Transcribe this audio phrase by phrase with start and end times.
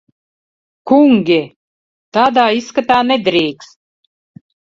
[0.91, 1.37] Kungi!
[2.19, 3.79] Tādā izskatā nedrīkst.